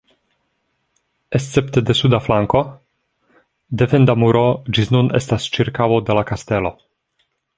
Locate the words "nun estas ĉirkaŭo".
4.97-6.03